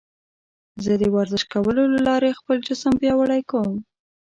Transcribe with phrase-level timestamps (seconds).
[0.83, 3.73] زه د ورزش کولو له لارې خپل جسم پیاوړی کوم.